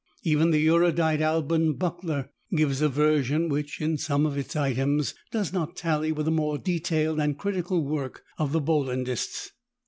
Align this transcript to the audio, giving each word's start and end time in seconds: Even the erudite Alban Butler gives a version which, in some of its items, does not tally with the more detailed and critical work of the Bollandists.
Even 0.23 0.49
the 0.49 0.65
erudite 0.67 1.21
Alban 1.21 1.73
Butler 1.73 2.31
gives 2.55 2.81
a 2.81 2.89
version 2.89 3.49
which, 3.49 3.79
in 3.79 3.99
some 3.99 4.25
of 4.25 4.35
its 4.35 4.55
items, 4.55 5.13
does 5.31 5.53
not 5.53 5.75
tally 5.75 6.11
with 6.11 6.25
the 6.25 6.31
more 6.31 6.57
detailed 6.57 7.19
and 7.19 7.37
critical 7.37 7.85
work 7.85 8.23
of 8.39 8.51
the 8.51 8.61
Bollandists. 8.63 9.51